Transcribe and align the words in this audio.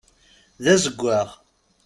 D 0.63 0.65
azeggaɣ. 0.73 1.27